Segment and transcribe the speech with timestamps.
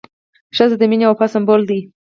[0.55, 1.77] ښځه د مینې او وفا سمبول ده.